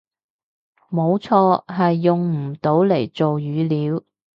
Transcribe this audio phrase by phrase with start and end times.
[0.89, 4.03] 冇錯，係用唔到嚟做語料